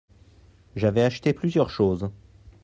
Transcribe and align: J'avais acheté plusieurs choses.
J'avais 0.75 1.03
acheté 1.03 1.31
plusieurs 1.31 1.69
choses. 1.69 2.09